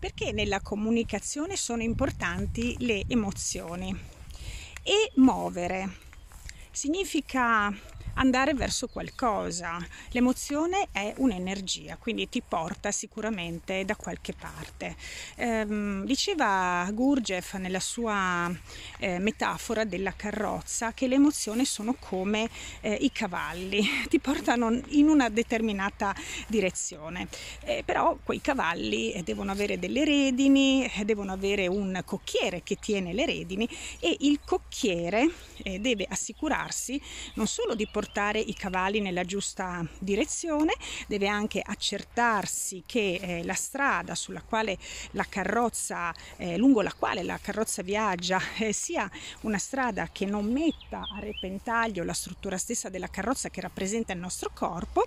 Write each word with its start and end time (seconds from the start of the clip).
Perché 0.00 0.32
nella 0.32 0.60
comunicazione 0.62 1.56
sono 1.56 1.82
importanti 1.82 2.74
le 2.78 3.04
emozioni. 3.06 3.94
E 4.82 5.12
muovere 5.16 5.90
significa 6.70 7.70
andare 8.14 8.54
verso 8.54 8.88
qualcosa. 8.88 9.78
L'emozione 10.10 10.88
è 10.92 11.14
un'energia, 11.16 11.96
quindi 11.96 12.28
ti 12.28 12.42
porta 12.46 12.90
sicuramente 12.90 13.84
da 13.84 13.96
qualche 13.96 14.32
parte. 14.32 14.96
Ehm, 15.36 16.04
diceva 16.04 16.88
Gurdjieff 16.92 17.54
nella 17.54 17.80
sua 17.80 18.52
eh, 18.98 19.18
metafora 19.18 19.84
della 19.84 20.12
carrozza 20.14 20.92
che 20.92 21.06
le 21.06 21.14
emozioni 21.14 21.64
sono 21.64 21.94
come 21.98 22.48
eh, 22.80 22.94
i 23.00 23.12
cavalli, 23.12 23.86
ti 24.08 24.18
portano 24.18 24.78
in 24.88 25.08
una 25.08 25.28
determinata 25.28 26.14
direzione. 26.46 27.28
Eh, 27.62 27.82
però 27.84 28.18
quei 28.22 28.40
cavalli 28.40 29.12
eh, 29.12 29.22
devono 29.22 29.52
avere 29.52 29.78
delle 29.78 30.04
redini, 30.04 30.84
eh, 30.84 31.04
devono 31.04 31.32
avere 31.32 31.66
un 31.66 32.02
cocchiere 32.04 32.62
che 32.62 32.76
tiene 32.76 33.12
le 33.12 33.26
redini 33.26 33.68
e 33.98 34.16
il 34.20 34.40
cocchiere 34.44 35.30
eh, 35.62 35.78
deve 35.78 36.06
assicurarsi 36.08 37.00
non 37.34 37.46
solo 37.46 37.74
di 37.74 37.86
portare 37.86 37.99
portare 38.00 38.38
i 38.40 38.54
cavalli 38.54 39.00
nella 39.00 39.24
giusta 39.24 39.86
direzione, 39.98 40.72
deve 41.06 41.28
anche 41.28 41.60
accertarsi 41.62 42.82
che 42.86 43.20
eh, 43.20 43.44
la 43.44 43.52
strada 43.52 44.14
sulla 44.14 44.40
quale 44.40 44.78
la 45.10 45.26
carrozza, 45.28 46.14
eh, 46.38 46.56
lungo 46.56 46.80
la 46.80 46.94
quale 46.96 47.22
la 47.22 47.38
carrozza 47.38 47.82
viaggia, 47.82 48.40
eh, 48.56 48.72
sia 48.72 49.10
una 49.42 49.58
strada 49.58 50.08
che 50.10 50.24
non 50.24 50.50
metta 50.50 51.00
a 51.14 51.20
repentaglio 51.20 52.02
la 52.02 52.14
struttura 52.14 52.56
stessa 52.56 52.88
della 52.88 53.08
carrozza 53.08 53.50
che 53.50 53.60
rappresenta 53.60 54.14
il 54.14 54.18
nostro 54.18 54.50
corpo. 54.54 55.04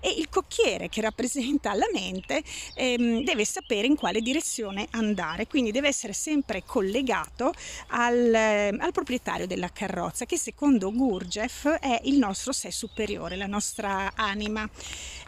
E 0.00 0.10
il 0.10 0.28
cocchiere 0.28 0.88
che 0.88 1.00
rappresenta 1.00 1.74
la 1.74 1.86
mente 1.92 2.42
ehm, 2.74 3.22
deve 3.22 3.44
sapere 3.44 3.86
in 3.86 3.94
quale 3.94 4.20
direzione 4.20 4.88
andare, 4.90 5.46
quindi 5.46 5.70
deve 5.70 5.86
essere 5.86 6.12
sempre 6.12 6.64
collegato 6.66 7.52
al, 7.88 8.34
al 8.34 8.92
proprietario 8.92 9.46
della 9.46 9.70
carrozza 9.70 10.24
che 10.24 10.36
secondo 10.36 10.90
Gurdjieff 10.90 11.68
è 11.68 12.00
il 12.04 12.18
nostro 12.18 12.30
nostro 12.32 12.52
sé 12.52 12.70
superiore, 12.70 13.36
la 13.36 13.46
nostra 13.46 14.12
anima, 14.14 14.66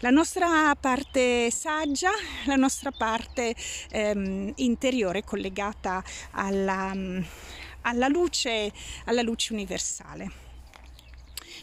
la 0.01 0.09
nostra 0.09 0.75
parte 0.75 1.51
saggia, 1.51 2.11
la 2.47 2.57
nostra 2.57 2.93
parte 2.93 3.55
ehm, 3.91 4.53
interiore 4.57 5.23
collegata 5.23 6.03
alla, 6.31 6.95
alla, 7.83 8.09
luce, 8.09 8.73
alla 9.05 9.21
luce 9.21 9.53
universale. 9.53 10.44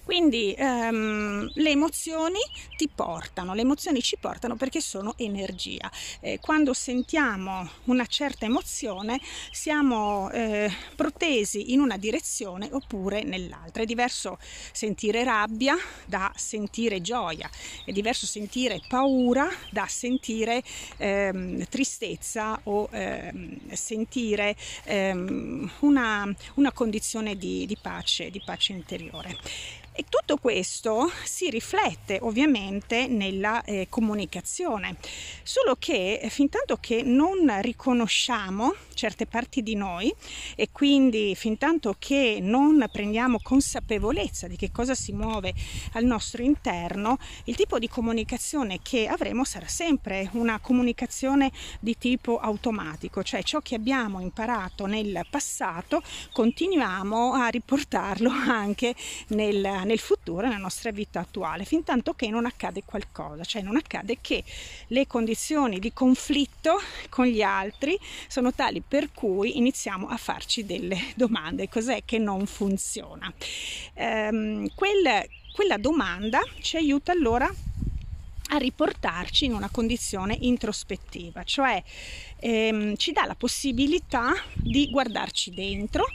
Quindi 0.03 0.53
ehm, 0.57 1.49
le 1.53 1.69
emozioni 1.69 2.39
ti 2.75 2.89
portano, 2.93 3.53
le 3.53 3.61
emozioni 3.61 4.01
ci 4.01 4.17
portano 4.19 4.55
perché 4.55 4.81
sono 4.81 5.13
energia. 5.17 5.89
Eh, 6.19 6.39
quando 6.39 6.73
sentiamo 6.73 7.69
una 7.85 8.05
certa 8.05 8.45
emozione 8.45 9.19
siamo 9.51 10.29
eh, 10.31 10.71
protesi 10.95 11.71
in 11.73 11.79
una 11.79 11.97
direzione 11.97 12.67
oppure 12.71 13.23
nell'altra. 13.23 13.83
È 13.83 13.85
diverso 13.85 14.37
sentire 14.71 15.23
rabbia 15.23 15.75
da 16.05 16.31
sentire 16.35 17.01
gioia, 17.01 17.49
è 17.85 17.91
diverso 17.91 18.25
sentire 18.25 18.81
paura 18.87 19.47
da 19.69 19.85
sentire 19.87 20.63
ehm, 20.97 21.65
tristezza 21.69 22.59
o 22.63 22.89
ehm, 22.91 23.73
sentire 23.73 24.55
ehm, 24.85 25.71
una, 25.79 26.35
una, 26.55 26.71
condizione 26.71 27.35
di, 27.35 27.65
di, 27.65 27.77
pace, 27.79 28.29
di 28.29 28.41
pace 28.43 28.73
interiore. 28.73 29.37
E 30.01 30.05
tutto 30.09 30.37
questo 30.37 31.11
si 31.23 31.51
riflette 31.51 32.17
ovviamente 32.23 33.05
nella 33.05 33.63
eh, 33.63 33.85
comunicazione, 33.87 34.95
solo 35.43 35.75
che 35.77 36.15
eh, 36.15 36.27
fin 36.31 36.49
tanto 36.49 36.77
che 36.81 37.03
non 37.03 37.61
riconosciamo 37.61 38.73
certe 38.95 39.25
parti 39.25 39.61
di 39.61 39.75
noi 39.75 40.13
e 40.55 40.69
quindi 40.71 41.35
fin 41.35 41.57
tanto 41.57 41.95
che 41.99 42.39
non 42.41 42.87
prendiamo 42.91 43.39
consapevolezza 43.41 44.47
di 44.47 44.55
che 44.55 44.71
cosa 44.71 44.95
si 44.95 45.11
muove 45.11 45.53
al 45.93 46.05
nostro 46.05 46.41
interno, 46.41 47.17
il 47.45 47.55
tipo 47.55 47.77
di 47.77 47.87
comunicazione 47.87 48.79
che 48.81 49.07
avremo 49.07 49.43
sarà 49.43 49.67
sempre 49.67 50.29
una 50.33 50.59
comunicazione 50.59 51.51
di 51.79 51.95
tipo 51.97 52.39
automatico, 52.39 53.21
cioè 53.21 53.43
ciò 53.43 53.59
che 53.59 53.75
abbiamo 53.75 54.19
imparato 54.19 54.87
nel 54.87 55.25
passato 55.29 56.01
continuiamo 56.31 57.33
a 57.33 57.47
riportarlo 57.49 58.29
anche 58.49 58.95
nel 59.27 59.90
nel 59.91 59.99
futuro, 59.99 60.47
nella 60.47 60.57
nostra 60.57 60.91
vita 60.91 61.19
attuale, 61.19 61.65
fin 61.65 61.83
tanto 61.83 62.13
che 62.13 62.29
non 62.29 62.45
accade 62.45 62.83
qualcosa, 62.85 63.43
cioè 63.43 63.61
non 63.61 63.75
accade 63.75 64.19
che 64.21 64.41
le 64.87 65.05
condizioni 65.05 65.79
di 65.79 65.91
conflitto 65.91 66.79
con 67.09 67.25
gli 67.25 67.41
altri 67.41 67.99
sono 68.27 68.53
tali 68.53 68.81
per 68.81 69.11
cui 69.11 69.57
iniziamo 69.57 70.07
a 70.07 70.15
farci 70.15 70.65
delle 70.65 70.97
domande, 71.15 71.67
cos'è 71.67 72.03
che 72.05 72.17
non 72.19 72.45
funziona. 72.45 73.31
Ehm, 73.95 74.73
quel, 74.75 75.27
quella 75.53 75.77
domanda 75.77 76.41
ci 76.61 76.77
aiuta 76.77 77.11
allora 77.11 77.53
a 78.53 78.57
riportarci 78.57 79.45
in 79.45 79.53
una 79.53 79.69
condizione 79.69 80.37
introspettiva, 80.39 81.43
cioè 81.43 81.81
ehm, 82.41 82.95
ci 82.95 83.11
dà 83.11 83.25
la 83.25 83.35
possibilità 83.35 84.33
di 84.55 84.89
guardarci 84.89 85.51
dentro, 85.51 86.05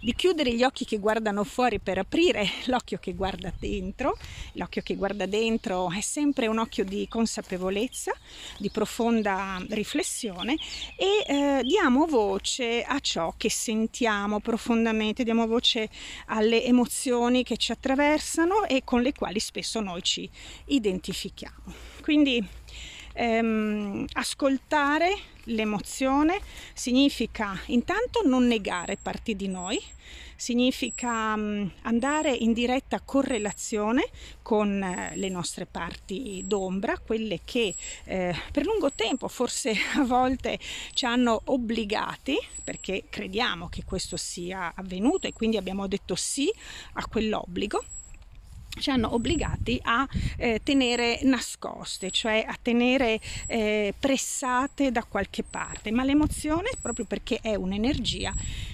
di 0.00 0.14
chiudere 0.14 0.52
gli 0.54 0.62
occhi 0.62 0.84
che 0.84 0.98
guardano 0.98 1.44
fuori 1.44 1.78
per 1.78 1.98
aprire 1.98 2.46
l'occhio 2.66 2.98
che 2.98 3.14
guarda 3.14 3.52
dentro. 3.58 4.18
L'occhio 4.52 4.82
che 4.82 4.96
guarda 4.96 5.26
dentro 5.26 5.90
è 5.90 6.00
sempre 6.00 6.46
un 6.46 6.58
occhio 6.58 6.84
di 6.84 7.06
consapevolezza, 7.08 8.12
di 8.58 8.70
profonda 8.70 9.62
riflessione 9.70 10.56
e 10.96 11.24
eh, 11.26 11.62
diamo 11.62 12.06
voce 12.06 12.82
a 12.82 12.98
ciò 13.00 13.34
che 13.36 13.50
sentiamo 13.50 14.40
profondamente, 14.40 15.24
diamo 15.24 15.46
voce 15.46 15.88
alle 16.26 16.64
emozioni 16.64 17.42
che 17.42 17.56
ci 17.56 17.72
attraversano 17.72 18.64
e 18.64 18.82
con 18.84 19.02
le 19.02 19.12
quali 19.12 19.40
spesso 19.40 19.80
noi 19.80 20.02
ci 20.02 20.28
identifichiamo. 20.66 21.74
Quindi 22.02 22.44
ehm, 23.16 24.04
ascoltare 24.12 25.34
l'emozione 25.44 26.40
significa 26.74 27.58
intanto 27.66 28.22
non 28.24 28.46
negare 28.46 28.98
parti 29.00 29.34
di 29.34 29.48
noi, 29.48 29.80
significa 30.36 31.32
um, 31.34 31.70
andare 31.82 32.32
in 32.32 32.52
diretta 32.52 33.00
correlazione 33.00 34.08
con 34.42 34.82
eh, 34.82 35.16
le 35.16 35.28
nostre 35.28 35.66
parti 35.66 36.42
d'ombra, 36.46 36.98
quelle 36.98 37.40
che 37.44 37.74
eh, 38.04 38.34
per 38.52 38.64
lungo 38.64 38.92
tempo, 38.92 39.28
forse 39.28 39.74
a 39.96 40.04
volte 40.04 40.58
ci 40.92 41.06
hanno 41.06 41.40
obbligati, 41.44 42.36
perché 42.62 43.04
crediamo 43.08 43.68
che 43.68 43.84
questo 43.84 44.16
sia 44.16 44.72
avvenuto 44.74 45.26
e 45.26 45.32
quindi 45.32 45.56
abbiamo 45.56 45.86
detto 45.86 46.14
sì 46.14 46.52
a 46.94 47.06
quell'obbligo 47.06 47.84
ci 48.86 48.90
hanno 48.92 49.12
obbligati 49.14 49.80
a 49.82 50.06
eh, 50.36 50.60
tenere 50.62 51.18
nascoste, 51.24 52.12
cioè 52.12 52.44
a 52.46 52.56
tenere 52.60 53.18
eh, 53.48 53.92
pressate 53.98 54.92
da 54.92 55.02
qualche 55.02 55.42
parte, 55.42 55.90
ma 55.90 56.04
l'emozione, 56.04 56.70
proprio 56.80 57.04
perché 57.04 57.40
è 57.42 57.56
un'energia, 57.56 58.32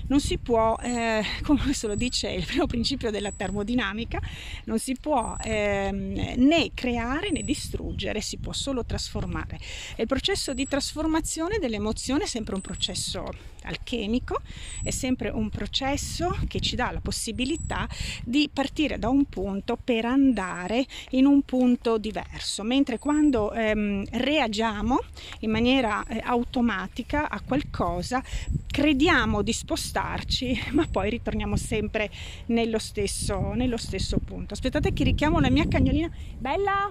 non 0.09 0.21
si 0.21 0.37
può, 0.37 0.77
eh, 0.83 1.23
come 1.43 1.63
questo 1.63 1.87
lo 1.87 1.95
dice 1.95 2.29
il 2.29 2.45
primo 2.45 2.67
principio 2.67 3.11
della 3.11 3.33
termodinamica, 3.33 4.21
non 4.65 4.79
si 4.79 4.95
può 5.01 5.35
ehm, 5.43 6.35
né 6.37 6.71
creare 6.75 7.31
né 7.31 7.43
distruggere, 7.43 8.21
si 8.21 8.37
può 8.37 8.53
solo 8.53 8.85
trasformare. 8.85 9.59
E 9.97 10.03
il 10.03 10.09
processo 10.09 10.53
di 10.53 10.69
trasformazione 10.69 11.57
dell'emozione 11.59 12.25
è 12.25 12.27
sempre 12.27 12.55
un 12.55 12.61
processo 12.61 13.31
alchemico, 13.63 14.41
è 14.83 14.91
sempre 14.91 15.31
un 15.31 15.49
processo 15.49 16.37
che 16.49 16.61
ci 16.61 16.77
dà 16.77 16.91
la 16.91 17.01
possibilità 17.01 17.89
di 18.25 18.51
partire 18.53 18.99
da 18.99 19.09
un 19.09 19.25
punto 19.25 19.79
per 19.83 20.02
andare 20.05 20.85
in 21.11 21.27
un 21.27 21.43
punto 21.43 21.99
diverso, 21.99 22.63
mentre 22.63 22.99
quando 22.99 23.53
ehm, 23.53 24.05
reagiamo 24.11 24.99
in 25.41 25.51
maniera 25.51 26.05
eh, 26.07 26.21
automatica 26.25 27.29
a 27.29 27.41
qualcosa, 27.41 28.23
crediamo 28.67 29.43
di 29.43 29.53
spostarci, 29.53 30.71
ma 30.73 30.87
poi 30.91 31.11
ritorniamo 31.11 31.57
sempre 31.57 32.11
nello 32.47 32.79
stesso, 32.79 33.53
nello 33.55 33.77
stesso 33.77 34.19
punto. 34.19 34.55
Aspettate 34.55 34.93
che 34.93 35.05
richiamo 35.05 35.41
la 35.41 35.51
mia 35.51 35.67
cagnolina. 35.69 36.11
Bella! 36.39 36.91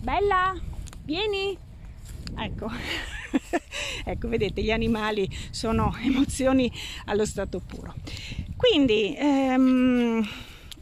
Bella! 0.00 0.54
Vieni! 1.04 1.56
Ecco. 2.36 2.70
ecco, 4.04 4.28
vedete, 4.28 4.62
gli 4.62 4.70
animali 4.70 5.28
sono 5.50 5.94
emozioni 6.02 6.70
allo 7.06 7.24
stato 7.24 7.60
puro. 7.60 7.94
Quindi 8.56 9.14
ehm, 9.16 10.26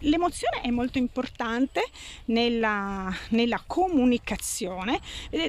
l'emozione 0.02 0.60
è 0.62 0.70
molto 0.70 0.99
importante 0.99 1.82
nella, 2.26 3.12
nella 3.31 3.62
comunicazione. 3.66 5.00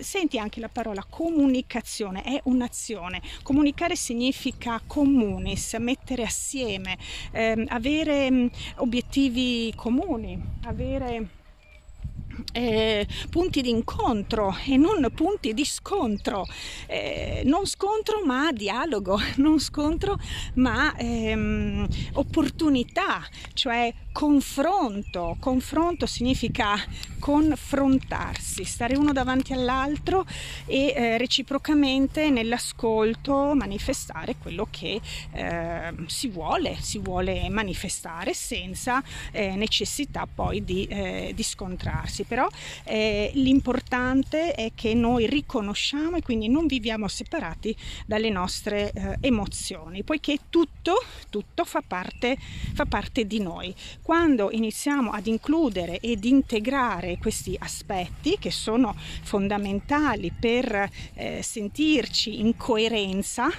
Senti 0.02 0.38
anche 0.38 0.60
la 0.60 0.70
parola 0.70 1.06
comunicazione, 1.08 2.24
è 2.24 2.40
un'azione. 2.46 3.22
Comunicare 3.44 3.96
significa 3.96 4.82
comunis, 4.86 5.74
mettere 5.76 6.24
assieme, 6.24 6.98
ehm, 7.32 7.66
avere 7.70 8.52
obiettivi 8.78 9.74
comuni, 9.76 10.42
avere 10.66 11.42
eh, 12.52 13.08
punti 13.30 13.62
di 13.62 13.70
incontro 13.70 14.56
e 14.66 14.78
non 14.78 15.08
punti 15.14 15.54
di 15.54 15.66
scontro, 15.66 16.46
eh, 16.88 17.42
non 17.46 17.66
scontro 17.66 18.24
ma 18.26 18.52
dialogo, 18.52 19.20
non 19.38 19.60
scontro 19.60 20.18
ma 20.56 20.96
ehm, 20.96 21.88
opportunità, 22.14 23.22
cioè 23.54 23.94
confronto. 24.14 25.36
Confronto 25.40 26.06
significa 26.06 26.76
confrontarsi, 27.20 28.64
stare 28.64 28.96
uno 28.96 29.12
davanti 29.12 29.54
all'altro 29.54 30.26
e 30.66 30.94
eh, 30.96 31.18
reciprocamente 31.18 32.30
nell'ascolto 32.30 33.54
manifestare 33.56 34.36
quello 34.38 34.68
che 34.70 35.02
eh, 35.32 35.94
si 36.08 36.28
vuole, 36.28 36.78
si 36.80 37.00
vuole 37.00 37.50
manifestare 37.50 38.34
senza 38.34 39.02
eh, 39.32 39.56
necessità 39.56 40.28
poi 40.34 40.64
di, 40.64 40.86
eh, 40.86 41.32
di 41.34 41.44
scontrarsi. 41.44 42.24
Però 42.24 42.48
eh, 42.84 43.32
l'importante 43.36 44.54
è 44.54 44.72
che 44.76 44.94
noi 44.94 45.28
riconosciamo 45.28 46.18
e 46.18 46.22
quindi 46.22 46.50
non 46.50 46.68
viviamo 46.68 47.08
separati 47.08 47.76
dalle 48.06 48.30
nostre 48.30 48.92
eh, 48.92 49.18
emozioni, 49.22 50.04
poiché 50.04 50.38
tutto, 50.50 51.04
tutto 51.30 51.66
fa 51.66 51.82
parte, 51.86 52.38
fa 52.74 52.86
parte 52.86 53.26
di 53.26 53.40
noi 53.40 53.74
quando 54.04 54.52
iniziamo 54.52 55.12
ad 55.12 55.26
includere 55.28 56.00
ed 56.00 56.26
integrare 56.26 57.18
questi 57.18 57.56
aspetti 57.58 58.38
che 58.38 58.52
sono 58.52 58.94
fondamentali 59.24 60.32
per 60.38 60.90
eh, 61.16 61.42
sentirci 61.42 62.42
in 62.42 62.56
coerenza 62.58 63.50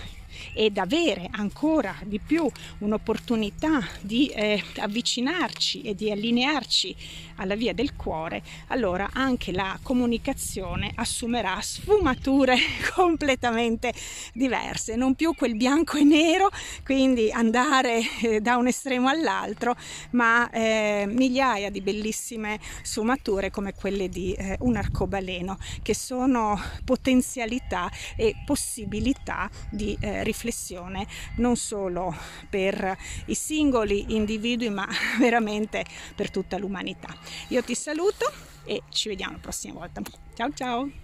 ed 0.52 0.78
avere 0.78 1.28
ancora 1.30 1.94
di 2.04 2.18
più 2.18 2.50
un'opportunità 2.78 3.86
di 4.00 4.28
eh, 4.28 4.62
avvicinarci 4.76 5.82
e 5.82 5.94
di 5.94 6.10
allinearci 6.10 6.96
alla 7.36 7.54
via 7.54 7.72
del 7.72 7.96
cuore, 7.96 8.42
allora 8.68 9.10
anche 9.12 9.52
la 9.52 9.78
comunicazione 9.82 10.92
assumerà 10.94 11.60
sfumature 11.60 12.56
completamente 12.94 13.92
diverse, 14.32 14.96
non 14.96 15.14
più 15.14 15.34
quel 15.34 15.56
bianco 15.56 15.96
e 15.96 16.04
nero, 16.04 16.50
quindi 16.84 17.30
andare 17.30 18.00
eh, 18.22 18.40
da 18.40 18.56
un 18.56 18.66
estremo 18.66 19.08
all'altro, 19.08 19.76
ma 20.10 20.48
eh, 20.50 21.04
migliaia 21.08 21.70
di 21.70 21.80
bellissime 21.80 22.60
sfumature 22.82 23.50
come 23.50 23.74
quelle 23.74 24.08
di 24.08 24.32
eh, 24.32 24.56
un 24.60 24.76
arcobaleno, 24.76 25.58
che 25.82 25.94
sono 25.94 26.60
potenzialità 26.84 27.90
e 28.16 28.34
possibilità 28.44 29.50
di 29.70 29.96
eh, 30.00 30.23
riflessione 30.24 31.06
non 31.36 31.56
solo 31.56 32.14
per 32.48 32.96
i 33.26 33.34
singoli 33.34 34.14
individui, 34.14 34.70
ma 34.70 34.86
veramente 35.18 35.84
per 36.14 36.30
tutta 36.30 36.58
l'umanità. 36.58 37.14
Io 37.48 37.62
ti 37.62 37.74
saluto 37.74 38.30
e 38.64 38.82
ci 38.88 39.08
vediamo 39.08 39.34
la 39.34 39.38
prossima 39.38 39.74
volta. 39.74 40.02
Ciao 40.34 40.52
ciao! 40.52 41.03